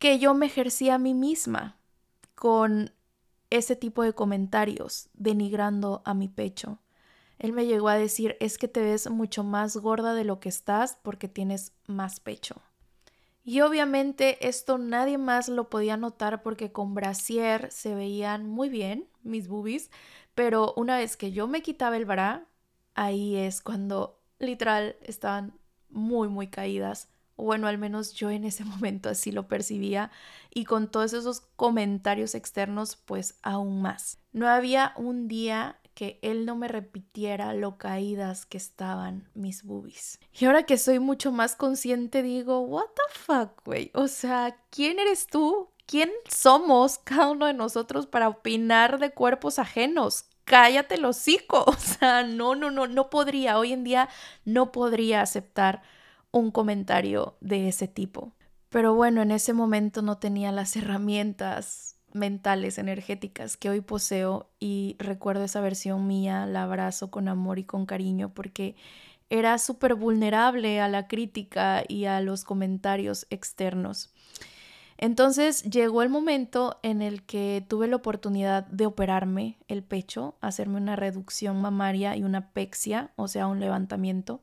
que 0.00 0.18
yo 0.18 0.32
me 0.32 0.46
ejercía 0.46 0.94
a 0.94 0.98
mí 0.98 1.12
misma 1.12 1.76
con 2.34 2.92
ese 3.50 3.76
tipo 3.76 4.02
de 4.02 4.14
comentarios 4.14 5.10
denigrando 5.12 6.00
a 6.06 6.14
mi 6.14 6.26
pecho. 6.26 6.78
Él 7.38 7.52
me 7.52 7.66
llegó 7.66 7.88
a 7.88 7.96
decir, 7.96 8.36
es 8.40 8.56
que 8.56 8.66
te 8.66 8.80
ves 8.80 9.10
mucho 9.10 9.44
más 9.44 9.76
gorda 9.76 10.14
de 10.14 10.24
lo 10.24 10.40
que 10.40 10.48
estás 10.48 10.98
porque 11.02 11.28
tienes 11.28 11.74
más 11.86 12.18
pecho. 12.18 12.62
Y 13.44 13.60
obviamente 13.60 14.48
esto 14.48 14.78
nadie 14.78 15.18
más 15.18 15.50
lo 15.50 15.68
podía 15.68 15.98
notar 15.98 16.42
porque 16.42 16.72
con 16.72 16.94
brasier 16.94 17.70
se 17.70 17.94
veían 17.94 18.48
muy 18.48 18.70
bien 18.70 19.06
mis 19.22 19.48
boobies, 19.48 19.90
pero 20.34 20.72
una 20.78 20.96
vez 20.96 21.18
que 21.18 21.30
yo 21.30 21.46
me 21.46 21.60
quitaba 21.60 21.98
el 21.98 22.06
bra, 22.06 22.46
ahí 22.94 23.36
es 23.36 23.60
cuando 23.60 24.18
literal 24.38 24.96
estaban 25.02 25.52
muy 25.90 26.28
muy 26.28 26.46
caídas 26.46 27.10
bueno, 27.40 27.66
al 27.66 27.78
menos 27.78 28.12
yo 28.12 28.30
en 28.30 28.44
ese 28.44 28.64
momento 28.64 29.08
así 29.08 29.32
lo 29.32 29.48
percibía 29.48 30.10
y 30.52 30.64
con 30.64 30.90
todos 30.90 31.12
esos 31.12 31.40
comentarios 31.56 32.34
externos 32.34 32.96
pues 32.96 33.38
aún 33.42 33.82
más. 33.82 34.18
No 34.32 34.48
había 34.48 34.92
un 34.96 35.28
día 35.28 35.80
que 35.94 36.18
él 36.22 36.46
no 36.46 36.56
me 36.56 36.68
repitiera 36.68 37.52
lo 37.52 37.76
caídas 37.76 38.46
que 38.46 38.56
estaban 38.56 39.28
mis 39.34 39.64
boobies. 39.64 40.18
Y 40.32 40.46
ahora 40.46 40.62
que 40.62 40.78
soy 40.78 40.98
mucho 40.98 41.30
más 41.32 41.56
consciente 41.56 42.22
digo, 42.22 42.60
what 42.60 42.86
the 42.94 43.18
fuck, 43.18 43.64
güey? 43.64 43.90
O 43.94 44.08
sea, 44.08 44.56
¿quién 44.70 44.98
eres 44.98 45.26
tú? 45.26 45.68
¿Quién 45.86 46.10
somos 46.28 46.98
cada 46.98 47.30
uno 47.30 47.46
de 47.46 47.52
nosotros 47.52 48.06
para 48.06 48.28
opinar 48.28 48.98
de 48.98 49.10
cuerpos 49.10 49.58
ajenos? 49.58 50.24
Cállate 50.44 50.94
el 50.94 51.04
hocico. 51.04 51.64
O 51.66 51.74
sea, 51.74 52.22
no, 52.22 52.54
no, 52.54 52.70
no, 52.70 52.86
no 52.86 53.10
podría. 53.10 53.58
Hoy 53.58 53.72
en 53.72 53.84
día 53.84 54.08
no 54.44 54.72
podría 54.72 55.20
aceptar 55.20 55.82
un 56.32 56.50
comentario 56.50 57.36
de 57.40 57.68
ese 57.68 57.88
tipo. 57.88 58.32
Pero 58.68 58.94
bueno, 58.94 59.22
en 59.22 59.30
ese 59.30 59.52
momento 59.52 60.02
no 60.02 60.18
tenía 60.18 60.52
las 60.52 60.76
herramientas 60.76 61.96
mentales, 62.12 62.78
energéticas 62.78 63.56
que 63.56 63.70
hoy 63.70 63.80
poseo 63.80 64.50
y 64.58 64.96
recuerdo 64.98 65.44
esa 65.44 65.60
versión 65.60 66.06
mía, 66.06 66.46
la 66.46 66.64
abrazo 66.64 67.10
con 67.10 67.28
amor 67.28 67.58
y 67.58 67.64
con 67.64 67.86
cariño 67.86 68.32
porque 68.34 68.76
era 69.28 69.58
súper 69.58 69.94
vulnerable 69.94 70.80
a 70.80 70.88
la 70.88 71.06
crítica 71.06 71.84
y 71.86 72.06
a 72.06 72.20
los 72.20 72.44
comentarios 72.44 73.26
externos. 73.30 74.12
Entonces 74.98 75.62
llegó 75.62 76.02
el 76.02 76.10
momento 76.10 76.78
en 76.82 77.00
el 77.00 77.22
que 77.22 77.64
tuve 77.66 77.86
la 77.86 77.96
oportunidad 77.96 78.66
de 78.66 78.84
operarme 78.86 79.56
el 79.66 79.82
pecho, 79.82 80.36
hacerme 80.42 80.76
una 80.76 80.94
reducción 80.94 81.60
mamaria 81.60 82.16
y 82.16 82.22
una 82.22 82.50
pexia, 82.50 83.12
o 83.16 83.26
sea, 83.26 83.46
un 83.46 83.60
levantamiento. 83.60 84.42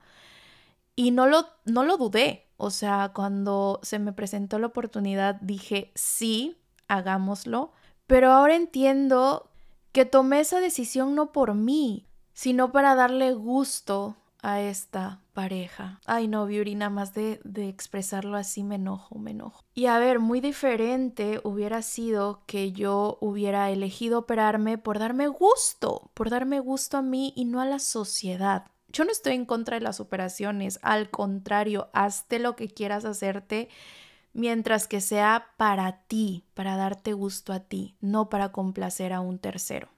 Y 0.98 1.12
no 1.12 1.28
lo, 1.28 1.46
no 1.64 1.84
lo 1.84 1.96
dudé. 1.96 2.48
O 2.58 2.72
sea, 2.72 3.12
cuando 3.14 3.80
se 3.84 4.00
me 4.00 4.14
presentó 4.14 4.58
la 4.58 4.68
oportunidad 4.68 5.36
dije, 5.36 5.92
sí, 5.94 6.58
hagámoslo. 6.88 7.72
Pero 8.08 8.32
ahora 8.32 8.56
entiendo 8.56 9.52
que 9.92 10.06
tomé 10.06 10.40
esa 10.40 10.60
decisión 10.60 11.14
no 11.14 11.32
por 11.32 11.54
mí, 11.54 12.08
sino 12.34 12.72
para 12.72 12.96
darle 12.96 13.34
gusto 13.34 14.18
a 14.42 14.60
esta 14.62 15.22
pareja. 15.34 16.00
Ay 16.06 16.28
no, 16.28 16.48
Beauty, 16.48 16.74
nada 16.74 16.90
más 16.90 17.14
de, 17.14 17.40
de 17.44 17.70
expresarlo 17.70 18.38
así 18.38 18.64
me 18.64 18.76
enojo, 18.76 19.20
me 19.20 19.32
enojo. 19.32 19.62
Y 19.76 19.86
a 19.86 20.00
ver, 20.00 20.20
muy 20.20 20.42
diferente 20.42 21.42
hubiera 21.44 21.84
sido 21.84 22.42
que 22.48 22.72
yo 22.72 23.20
hubiera 23.22 23.70
elegido 23.70 24.20
operarme 24.20 24.78
por 24.78 24.98
darme 24.98 25.28
gusto, 25.28 26.10
por 26.16 26.30
darme 26.32 26.60
gusto 26.60 26.98
a 26.98 27.02
mí 27.04 27.34
y 27.36 27.46
no 27.46 27.62
a 27.62 27.66
la 27.66 27.80
sociedad. 27.80 28.72
Yo 28.90 29.04
no 29.04 29.12
estoy 29.12 29.34
en 29.34 29.46
contra 29.46 29.76
de 29.76 29.82
las 29.82 30.00
operaciones, 30.00 30.80
al 30.82 31.10
contrario, 31.10 31.90
hazte 31.94 32.40
lo 32.40 32.56
que 32.56 32.70
quieras 32.70 33.06
hacerte 33.06 33.70
mientras 34.34 34.88
que 34.88 35.02
sea 35.02 35.48
para 35.58 36.04
ti, 36.04 36.46
para 36.54 36.78
darte 36.78 37.14
gusto 37.14 37.54
a 37.54 37.60
ti, 37.60 37.96
no 38.02 38.30
para 38.30 38.52
complacer 38.52 39.12
a 39.12 39.20
un 39.20 39.40
tercero. 39.40 39.90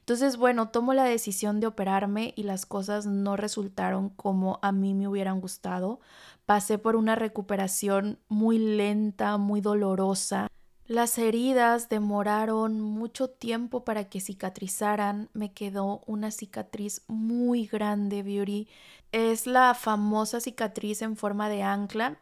Entonces, 0.00 0.36
bueno, 0.36 0.68
tomo 0.70 0.94
la 0.94 1.04
decisión 1.04 1.60
de 1.60 1.68
operarme 1.68 2.34
y 2.36 2.42
las 2.42 2.66
cosas 2.66 3.06
no 3.06 3.36
resultaron 3.36 4.08
como 4.10 4.58
a 4.60 4.72
mí 4.72 4.94
me 4.94 5.06
hubieran 5.06 5.40
gustado. 5.40 6.00
Pasé 6.44 6.76
por 6.76 6.96
una 6.96 7.14
recuperación 7.14 8.18
muy 8.28 8.58
lenta, 8.58 9.38
muy 9.38 9.60
dolorosa. 9.60 10.48
Las 10.92 11.16
heridas 11.16 11.88
demoraron 11.88 12.82
mucho 12.82 13.30
tiempo 13.30 13.82
para 13.82 14.10
que 14.10 14.20
cicatrizaran. 14.20 15.30
Me 15.32 15.54
quedó 15.54 16.02
una 16.04 16.30
cicatriz 16.30 17.00
muy 17.08 17.64
grande, 17.64 18.22
Beauty. 18.22 18.68
Es 19.10 19.46
la 19.46 19.72
famosa 19.72 20.38
cicatriz 20.38 21.00
en 21.00 21.16
forma 21.16 21.48
de 21.48 21.62
ancla. 21.62 22.18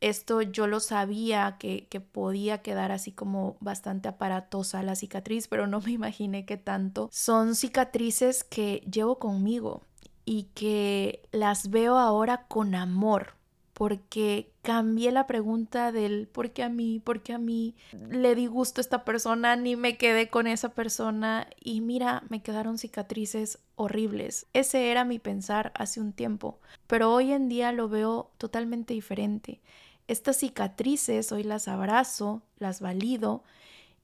Esto 0.00 0.42
yo 0.42 0.66
lo 0.66 0.80
sabía 0.80 1.54
que, 1.60 1.86
que, 1.86 2.00
podía 2.00 2.62
quedar 2.62 2.90
así 2.90 3.12
como 3.12 3.56
bastante 3.60 4.08
aparatosa 4.08 4.82
la 4.82 4.96
cicatriz, 4.96 5.46
pero 5.46 5.68
no 5.68 5.80
me 5.80 5.92
imaginé 5.92 6.44
que 6.44 6.56
tanto. 6.56 7.08
Son 7.12 7.54
cicatrices 7.54 8.42
que 8.42 8.84
llevo 8.92 9.20
conmigo 9.20 9.82
y 10.24 10.48
que 10.54 11.28
las 11.30 11.70
veo 11.70 11.96
ahora 11.96 12.48
con 12.48 12.74
amor, 12.74 13.34
porque 13.80 14.52
cambié 14.60 15.10
la 15.10 15.26
pregunta 15.26 15.90
del 15.90 16.28
por 16.28 16.50
qué 16.50 16.62
a 16.62 16.68
mí, 16.68 17.00
por 17.02 17.22
qué 17.22 17.32
a 17.32 17.38
mí 17.38 17.74
le 18.10 18.34
di 18.34 18.46
gusto 18.46 18.78
a 18.78 18.82
esta 18.82 19.06
persona, 19.06 19.56
ni 19.56 19.74
me 19.74 19.96
quedé 19.96 20.28
con 20.28 20.46
esa 20.46 20.74
persona 20.74 21.48
y 21.58 21.80
mira, 21.80 22.22
me 22.28 22.42
quedaron 22.42 22.76
cicatrices 22.76 23.58
horribles. 23.76 24.46
Ese 24.52 24.90
era 24.90 25.06
mi 25.06 25.18
pensar 25.18 25.72
hace 25.74 25.98
un 25.98 26.12
tiempo, 26.12 26.60
pero 26.86 27.10
hoy 27.10 27.32
en 27.32 27.48
día 27.48 27.72
lo 27.72 27.88
veo 27.88 28.32
totalmente 28.36 28.92
diferente. 28.92 29.62
Estas 30.08 30.36
cicatrices 30.36 31.32
hoy 31.32 31.42
las 31.42 31.66
abrazo, 31.66 32.42
las 32.58 32.82
valido 32.82 33.44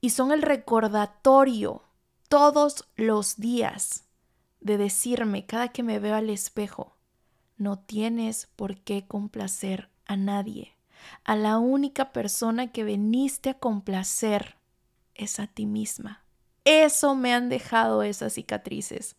y 0.00 0.08
son 0.08 0.32
el 0.32 0.40
recordatorio 0.40 1.82
todos 2.30 2.88
los 2.96 3.36
días 3.36 4.04
de 4.60 4.78
decirme 4.78 5.44
cada 5.44 5.68
que 5.68 5.82
me 5.82 5.98
veo 5.98 6.14
al 6.14 6.30
espejo, 6.30 6.95
no 7.56 7.78
tienes 7.78 8.48
por 8.56 8.76
qué 8.78 9.06
complacer 9.06 9.90
a 10.06 10.16
nadie. 10.16 10.76
A 11.24 11.36
la 11.36 11.58
única 11.58 12.12
persona 12.12 12.72
que 12.72 12.84
veniste 12.84 13.50
a 13.50 13.58
complacer 13.58 14.56
es 15.14 15.38
a 15.40 15.46
ti 15.46 15.66
misma. 15.66 16.24
Eso 16.64 17.14
me 17.14 17.32
han 17.32 17.48
dejado 17.48 18.02
esas 18.02 18.34
cicatrices. 18.34 19.16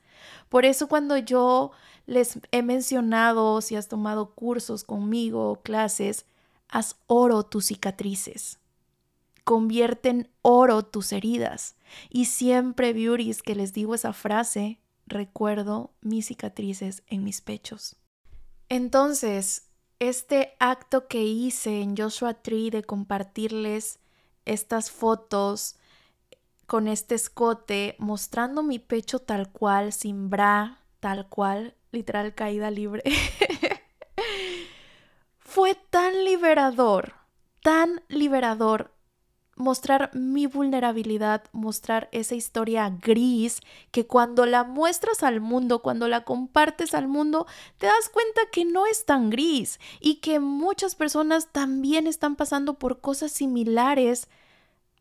Por 0.49 0.65
eso 0.65 0.87
cuando 0.87 1.17
yo 1.17 1.71
les 2.05 2.39
he 2.51 2.61
mencionado 2.61 3.61
si 3.61 3.75
has 3.75 3.87
tomado 3.87 4.33
cursos 4.33 4.83
conmigo 4.83 5.51
o 5.51 5.61
clases, 5.61 6.25
Haz 6.69 6.97
oro 7.07 7.43
tus 7.43 7.67
cicatrices. 7.67 8.59
Convierte 9.43 10.09
en 10.09 10.29
oro 10.41 10.83
tus 10.83 11.13
heridas. 11.13 11.75
Y 12.09 12.25
siempre, 12.25 12.91
beauties, 12.91 13.41
que 13.41 13.55
les 13.55 13.73
digo 13.73 13.95
esa 13.95 14.11
frase, 14.11 14.81
recuerdo 15.05 15.91
mis 16.01 16.27
cicatrices 16.27 17.03
en 17.07 17.23
mis 17.23 17.39
pechos. 17.39 17.95
Entonces, 18.69 19.69
este 19.99 20.55
acto 20.59 21.07
que 21.07 21.23
hice 21.23 21.81
en 21.81 21.95
Joshua 21.95 22.35
Tree 22.35 22.69
de 22.69 22.83
compartirles 22.83 23.99
estas 24.45 24.91
fotos 24.91 25.75
con 26.65 26.87
este 26.87 27.15
escote, 27.15 27.95
mostrando 27.97 28.61
mi 28.61 28.77
pecho 28.79 29.19
tal 29.19 29.51
cual, 29.51 29.93
sin 29.93 30.29
bra, 30.29 30.79
tal 30.99 31.27
cual, 31.29 31.75
literal 31.91 32.35
caída 32.35 32.69
libre. 32.69 33.03
fue 35.39 35.75
tan 35.89 36.25
liberador, 36.25 37.13
tan 37.63 38.03
liberador 38.09 38.96
mostrar 39.57 40.11
mi 40.13 40.45
vulnerabilidad, 40.45 41.43
mostrar 41.51 42.07
esa 42.11 42.35
historia 42.35 42.89
gris 43.01 43.61
que 43.91 44.07
cuando 44.07 44.45
la 44.45 44.63
muestras 44.63 45.23
al 45.23 45.41
mundo, 45.41 45.81
cuando 45.81 46.07
la 46.07 46.23
compartes 46.23 46.93
al 46.93 47.07
mundo, 47.07 47.47
te 47.77 47.87
das 47.87 48.09
cuenta 48.09 48.41
que 48.51 48.65
no 48.65 48.85
es 48.85 49.05
tan 49.05 49.29
gris 49.29 49.79
y 49.99 50.15
que 50.15 50.39
muchas 50.39 50.95
personas 50.95 51.51
también 51.51 52.07
están 52.07 52.35
pasando 52.35 52.75
por 52.75 53.01
cosas 53.01 53.31
similares 53.31 54.29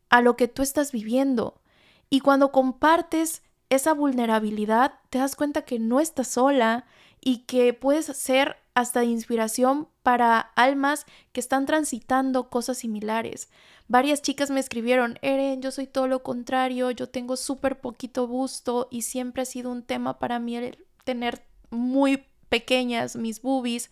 a 0.09 0.21
lo 0.21 0.35
que 0.35 0.47
tú 0.47 0.61
estás 0.61 0.91
viviendo. 0.91 1.61
Y 2.09 2.21
cuando 2.21 2.51
compartes 2.51 3.43
esa 3.69 3.93
vulnerabilidad, 3.93 4.99
te 5.09 5.19
das 5.19 5.35
cuenta 5.35 5.63
que 5.63 5.79
no 5.79 5.99
estás 5.99 6.29
sola 6.29 6.85
y 7.21 7.39
que 7.39 7.73
puedes 7.73 8.05
ser 8.05 8.57
hasta 8.73 9.03
inspiración 9.03 9.89
para 10.03 10.39
almas 10.55 11.05
que 11.31 11.39
están 11.39 11.65
transitando 11.65 12.49
cosas 12.49 12.77
similares. 12.77 13.49
Varias 13.87 14.21
chicas 14.21 14.49
me 14.49 14.59
escribieron, 14.59 15.17
Eren, 15.21 15.61
yo 15.61 15.71
soy 15.71 15.87
todo 15.87 16.07
lo 16.07 16.21
contrario, 16.21 16.91
yo 16.91 17.07
tengo 17.07 17.37
súper 17.37 17.79
poquito 17.79 18.27
busto 18.27 18.87
y 18.91 19.03
siempre 19.03 19.43
ha 19.43 19.45
sido 19.45 19.71
un 19.71 19.81
tema 19.81 20.19
para 20.19 20.39
mí 20.39 20.59
tener 21.05 21.45
muy 21.69 22.25
pequeñas 22.49 23.15
mis 23.15 23.41
boobies. 23.41 23.89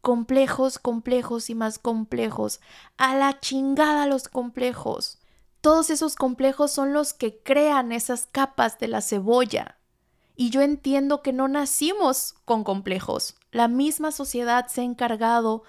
Complejos, 0.00 0.78
complejos 0.78 1.50
y 1.50 1.54
más 1.54 1.78
complejos. 1.78 2.60
A 2.96 3.16
la 3.16 3.40
chingada 3.40 4.06
los 4.06 4.28
complejos. 4.28 5.18
Todos 5.60 5.90
esos 5.90 6.14
complejos 6.14 6.70
son 6.70 6.92
los 6.92 7.12
que 7.12 7.40
crean 7.42 7.92
esas 7.92 8.28
capas 8.30 8.78
de 8.78 8.88
la 8.88 9.00
cebolla. 9.00 9.78
Y 10.36 10.50
yo 10.50 10.62
entiendo 10.62 11.22
que 11.22 11.32
no 11.32 11.48
nacimos 11.48 12.36
con 12.44 12.62
complejos. 12.62 13.34
La 13.50 13.68
misma 13.68 14.12
sociedad 14.12 14.68
se 14.68 14.82
ha 14.82 14.84
encargado 14.84 15.64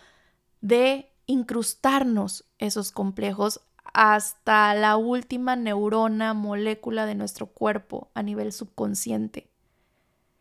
de 0.62 1.12
incrustarnos 1.28 2.46
esos 2.58 2.92
complejos 2.92 3.62
hasta 3.94 4.74
la 4.74 4.98
última 4.98 5.56
neurona, 5.56 6.34
molécula 6.34 7.06
de 7.06 7.16
nuestro 7.16 7.48
cuerpo 7.48 8.10
a 8.13 8.24
nivel 8.24 8.52
subconsciente. 8.52 9.50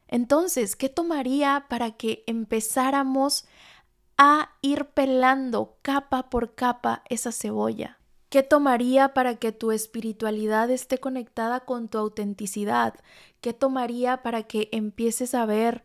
Entonces, 0.08 0.76
¿qué 0.76 0.88
tomaría 0.88 1.66
para 1.68 1.92
que 1.92 2.22
empezáramos 2.26 3.46
a 4.16 4.50
ir 4.62 4.86
pelando 4.86 5.78
capa 5.82 6.30
por 6.30 6.54
capa 6.54 7.02
esa 7.08 7.32
cebolla? 7.32 7.98
¿Qué 8.28 8.42
tomaría 8.42 9.14
para 9.14 9.36
que 9.36 9.52
tu 9.52 9.72
espiritualidad 9.72 10.70
esté 10.70 10.98
conectada 10.98 11.60
con 11.60 11.88
tu 11.88 11.98
autenticidad? 11.98 12.94
¿Qué 13.40 13.52
tomaría 13.52 14.22
para 14.22 14.42
que 14.44 14.68
empieces 14.72 15.34
a 15.34 15.46
ver 15.46 15.84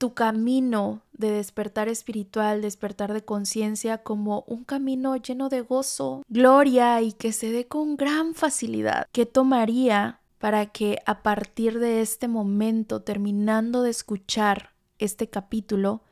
tu 0.00 0.14
camino 0.14 1.02
de 1.12 1.30
despertar 1.30 1.88
espiritual, 1.88 2.62
despertar 2.62 3.12
de 3.12 3.22
conciencia 3.22 3.98
como 3.98 4.44
un 4.46 4.64
camino 4.64 5.14
lleno 5.16 5.50
de 5.50 5.60
gozo, 5.60 6.22
gloria 6.26 7.02
y 7.02 7.12
que 7.12 7.34
se 7.34 7.52
dé 7.52 7.66
con 7.66 7.98
gran 7.98 8.34
facilidad? 8.34 9.06
¿Qué 9.12 9.26
tomaría 9.26 10.20
para 10.38 10.64
que 10.64 11.00
a 11.04 11.22
partir 11.22 11.78
de 11.78 12.00
este 12.00 12.28
momento, 12.28 13.02
terminando 13.02 13.82
de 13.82 13.90
escuchar 13.90 14.70
este 14.98 15.28
capítulo, 15.28 16.02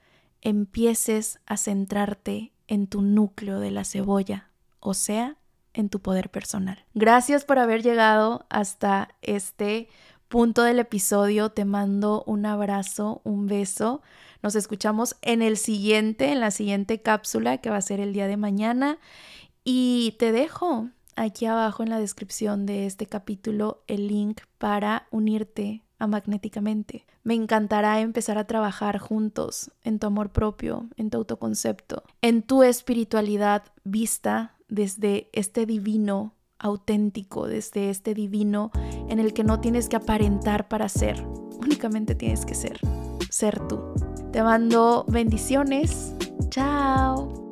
empieces 0.43 1.41
a 1.47 1.57
centrarte 1.57 2.53
en 2.67 2.89
tu 2.89 3.01
núcleo 3.01 3.59
de 3.59 3.71
la 3.71 3.87
cebolla, 3.87 4.51
o 4.81 4.93
sea, 4.93 5.39
en 5.73 5.89
tu 5.89 6.01
poder 6.01 6.31
personal. 6.31 6.85
Gracias 6.93 7.47
por 7.47 7.59
haber 7.59 7.83
llegado 7.83 8.45
hasta 8.51 9.15
este 9.23 9.89
punto 10.29 10.63
del 10.63 10.79
episodio. 10.79 11.51
Te 11.51 11.65
mando 11.65 12.23
un 12.27 12.47
abrazo, 12.47 13.21
un 13.25 13.47
beso. 13.47 14.03
Nos 14.43 14.55
escuchamos 14.55 15.17
en 15.23 15.43
el 15.43 15.57
siguiente, 15.57 16.31
en 16.31 16.41
la 16.41 16.51
siguiente 16.51 17.01
cápsula 17.01 17.59
que 17.59 17.71
va 17.71 17.77
a 17.77 17.83
ser 17.83 18.01
el 18.01 18.13
día 18.13 18.27
de 18.27 18.37
mañana. 18.37 18.99
Y 19.65 20.17
te 20.19 20.33
dejo 20.33 20.89
aquí 21.17 21.47
abajo 21.47 21.83
en 21.83 21.91
la 21.91 21.99
descripción 21.99 22.67
de 22.67 22.87
este 22.87 23.07
capítulo 23.07 23.83
el 23.87 24.07
link 24.07 24.41
para 24.59 25.09
unirte 25.11 25.83
a 25.99 26.07
Magnéticamente. 26.07 27.07
Me 27.25 27.35
encantará 27.35 28.01
empezar 28.01 28.39
a 28.39 28.47
trabajar 28.47 28.99
juntos 28.99 29.73
en 29.83 29.99
tu 29.99 30.07
amor 30.07 30.31
propio, 30.31 30.89
en 30.97 31.11
tu 31.11 31.19
autoconcepto, 31.19 32.05
en 32.23 32.43
tu 32.43 32.63
espiritualidad 32.63 33.65
vista 33.83 34.55
desde 34.69 35.29
este 35.33 35.67
divino 35.67 36.35
auténtico, 36.59 37.47
desde 37.47 37.91
este 37.91 38.15
divino 38.15 38.71
en 39.09 39.19
el 39.19 39.33
que 39.33 39.45
no 39.45 39.61
tienes 39.61 39.89
que 39.89 39.97
aparentar 39.97 40.69
para 40.69 40.89
ser, 40.89 41.25
únicamente 41.61 42.15
tienes 42.15 42.45
que 42.45 42.55
ser, 42.55 42.81
ser 43.31 43.61
tú. 43.69 43.81
Te 44.33 44.43
mando 44.43 45.05
bendiciones. 45.09 46.15
Chao. 46.51 47.48